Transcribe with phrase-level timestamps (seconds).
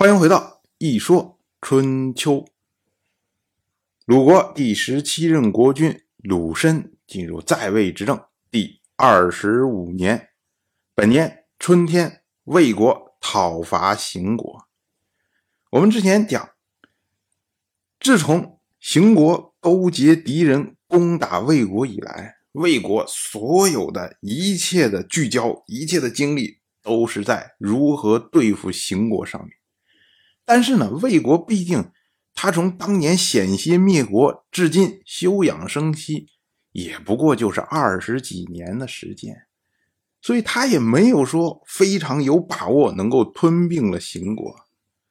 [0.00, 2.46] 欢迎回到一说春秋。
[4.06, 10.28] 鲁国第十七任国君鲁申进入在位执政第二十五年，
[10.94, 14.68] 本年春天，魏国讨伐邢国。
[15.72, 16.50] 我们之前讲，
[17.98, 29.57] 自从邢国勾结敌人攻打魏国以来，魏国所有的一切的聚焦，一切的精力都是在如何对付邢国上面。
[30.48, 31.90] 但是呢，魏国毕竟
[32.32, 36.28] 他从当年险些灭国至今休养生息，
[36.72, 39.42] 也不过就是二十几年的时间，
[40.22, 44.56] 所以他也没有说非常有把握能够吞并了邢国。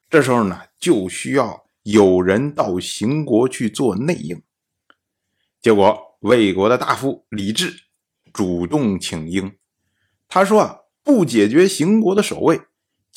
[0.09, 4.42] 这时候呢，就需要有人到邢国去做内应。
[5.62, 7.84] 结果，魏国的大夫李治
[8.34, 9.56] 主动请缨，
[10.28, 12.59] 他说啊，不解决邢国的守卫。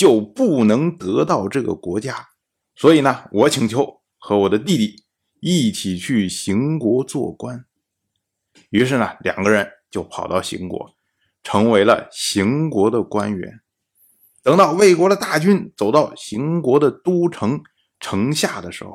[0.01, 2.31] 就不能得到这个国家，
[2.75, 5.05] 所以呢，我请求和我的弟弟
[5.41, 7.67] 一起去邢国做官。
[8.71, 10.97] 于是呢，两个人就跑到邢国，
[11.43, 13.61] 成为了邢国的官员。
[14.43, 17.63] 等到魏国的大军走到邢国的都城
[17.99, 18.95] 城下的时候，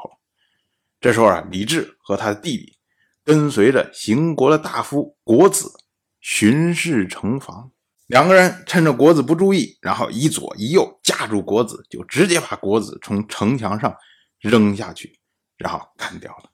[0.99, 2.79] 这时候啊，李治和他的弟弟
[3.23, 5.71] 跟随着邢国的大夫国子
[6.19, 7.69] 巡视城防。
[8.07, 13.95] 两个人趁着国子不注意，然后一左一右架住国子，就直接把国子从城墙上
[14.39, 15.19] 扔下去，
[15.57, 16.51] 然后干掉了。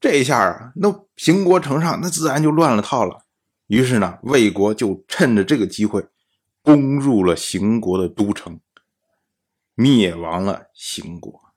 [0.00, 3.26] 这一下啊，那平国城上那自然就乱了套了。
[3.68, 6.08] 于是呢，魏国就趁着这个机会
[6.62, 8.60] 攻入了邢国的都城，
[9.74, 11.54] 灭亡了邢国。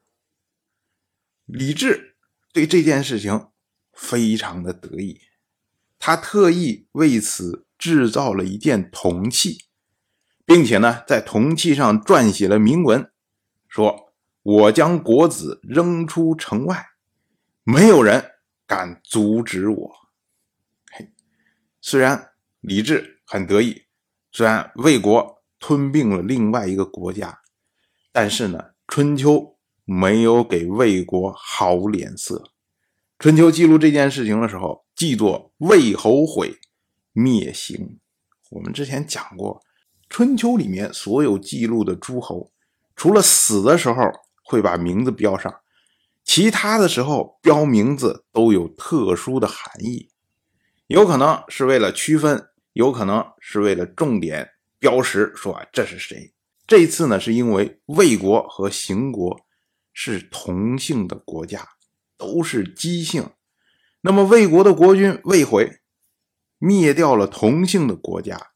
[1.46, 2.16] 李治
[2.54, 3.48] 对这件事情
[3.92, 5.20] 非常的得意，
[5.98, 7.63] 他特意为此。
[7.84, 9.66] 制造了一件铜器，
[10.46, 13.12] 并且呢，在铜器上撰写了铭文，
[13.68, 16.82] 说：“我将国子扔出城外，
[17.66, 18.24] 没有人
[18.66, 19.92] 敢阻止我。”
[20.94, 21.12] 嘿，
[21.82, 22.30] 虽然
[22.62, 23.82] 李治很得意，
[24.32, 27.42] 虽然魏国吞并了另外一个国家，
[28.14, 32.50] 但是呢，春秋没有给魏国好脸色。
[33.20, 36.62] 春秋记录这件事情的时候，记作魏侯悔。
[37.14, 38.00] 灭邢，
[38.50, 39.62] 我们之前讲过，
[40.10, 42.52] 《春秋》里面所有记录的诸侯，
[42.96, 44.12] 除了死的时候
[44.44, 45.62] 会把名字标上，
[46.24, 50.10] 其他的时候标名字都有特殊的含义，
[50.88, 56.34] 有可能是为了区分，有可能是为了重点标识，说这是谁。
[56.66, 59.42] 这次呢，是因为魏国和邢国
[59.94, 61.68] 是同姓的国家，
[62.18, 63.30] 都是姬姓，
[64.02, 65.80] 那么魏国的国君魏回。
[66.66, 68.52] 灭掉了同姓的国家，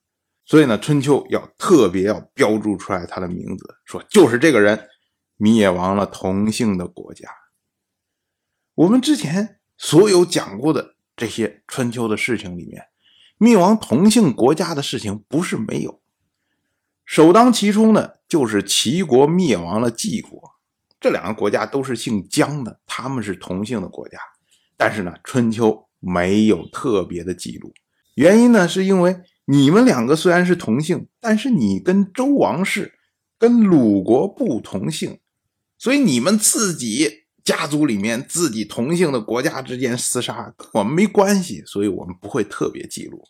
[0.45, 4.87] 所以呢，春秋要特别要标注出来他的名字，说就是这个人
[5.35, 7.27] 灭亡了同姓的国家。
[8.75, 12.85] 我们之前所有讲过的这些春秋的事情里面，
[13.37, 15.99] 灭亡同姓国家的事情不是没有，
[17.03, 20.41] 首当其冲的就是齐国灭亡了晋国，
[20.97, 24.17] 这两个国家都是姓姜的，他们是同姓的国家，
[24.77, 27.73] 但是呢，春秋没有特别的记录。
[28.17, 32.95] 原因呢，是因为你们两个虽然是同姓，但是你跟周王室、
[33.37, 35.19] 跟鲁国不同姓，
[35.77, 43.23] 所以你们自己家族里面自己同姓的国家之间厮杀，我们没关系，所以我们不会特别记录。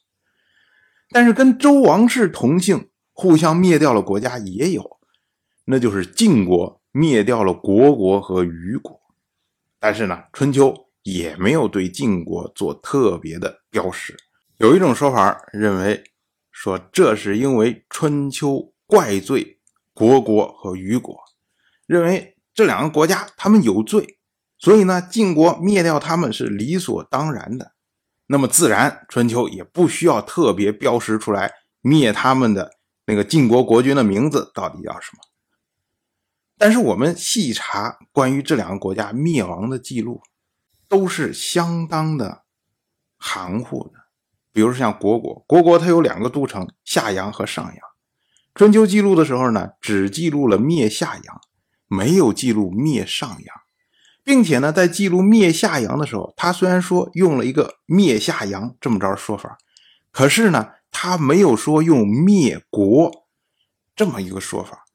[1.10, 5.00] 但是跟周王室同姓，互相灭掉了国家也有，
[5.66, 8.98] 那就是晋国灭掉了虢国和虞国，
[9.82, 10.74] 但是呢，春秋
[11.04, 14.16] 也没有对晋国做特别的标识。
[14.58, 16.04] 有一种说法认为，
[16.52, 19.60] 说这是因为春秋怪罪
[19.94, 21.16] 虢国和虞国，
[21.86, 24.18] 认为这两个国家他们有罪，
[24.58, 27.74] 所以呢晋国灭掉他们是理所当然的，
[28.26, 35.20] 那么自然春秋也不需要特别标识出来灭他们的那个晋国国君的名字到底叫什么。
[36.58, 40.24] 但是我们细查关于这两个国家灭亡的记录，
[40.90, 42.42] 都是相当的
[43.18, 44.07] 含糊的。
[44.58, 47.76] 比如说像虢国，虢国它有两个都城，夏阳和上阳。
[48.56, 51.42] 春秋记录的时候呢，只记录了灭夏阳，
[51.88, 53.56] 没有记录灭上阳，
[54.24, 59.60] 并且呢，在记录灭夏阳的时候，他虽然说用了一个灭夏阳这么着说法，
[60.12, 63.12] 可是呢，他没有说用灭国
[63.96, 64.86] 这么一个说法。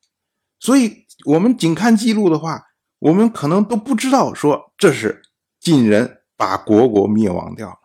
[0.59, 2.65] 所以，我们仅看记录的话，
[2.99, 5.23] 我们可能都不知道说这是
[5.61, 7.77] 晋人把虢国灭亡掉了。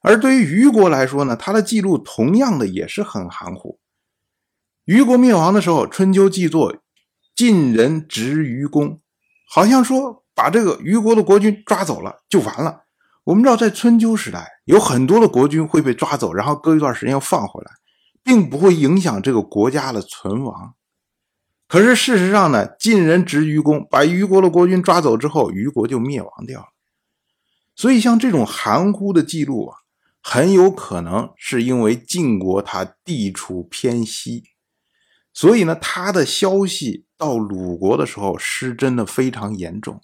[0.00, 3.78] 而对于虞国来说呢，他的记录同样的也是很含糊。
[4.84, 6.74] 虞国灭亡的时候，《春秋》记作
[7.36, 9.00] 晋人执于公，
[9.48, 12.84] 好像说把这个虞国的国君抓走了就完了。
[13.24, 17.70] 我们知道，在春秋时代，有很多的国君会被抓走，然后隔一段时间又放回来，
[18.24, 20.74] 并不会影响这个国家的存亡。
[21.68, 26.66] 可是事实上呢，晋人执虞公，把虞国的国君抓走之后，虞国就灭亡掉了。
[27.76, 29.76] 所以，像这种含糊的记录啊，
[30.22, 34.44] 很有可能是因为晋国它地处偏西，
[35.32, 40.00] 所以呢，他的消息到鲁国的时候失真的非常严重。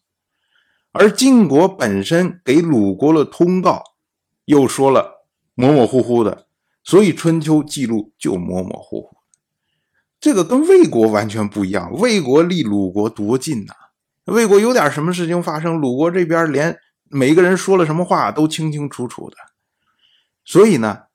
[0.93, 3.83] 而晋国本身给鲁国的通告
[4.47, 6.47] 又说了模模糊糊的，
[6.83, 9.17] 所以春秋记录就模模糊糊。
[10.19, 13.75] 这个跟魏国完全不一样，魏国离鲁国多近呐！
[14.25, 16.79] 魏国有点什么事情发生，鲁国这边连
[17.11, 19.37] 每个人说了什么话都清清楚楚的。
[20.47, 21.07] 所以呢，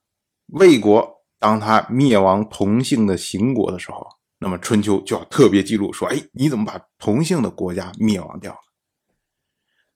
[0.47, 4.05] 魏国当他灭亡同姓的邢国的时候，
[4.37, 8.59] 那么春秋就要特别记录说：哎，你怎么把同姓的国家灭亡掉了？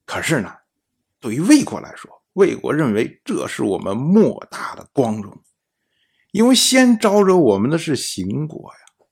[0.06, 0.50] 可是呢，
[1.20, 5.42] 对于魏国来说，魏国认为这是我们莫大的光荣，
[6.32, 9.06] 因为先招惹我们的是邢国呀，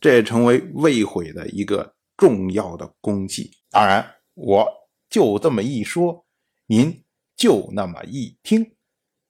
[0.00, 3.50] 这也成为魏悔的一个重要的功绩。
[3.70, 4.66] 当然，我
[5.10, 6.24] 就这么一说，
[6.66, 7.04] 您
[7.36, 8.75] 就那么一听，